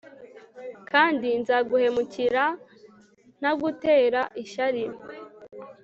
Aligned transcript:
Kandi 0.91 1.27
nzaguhemukira 1.41 2.45
ntagutera 3.39 4.21
ishyari 4.43 4.83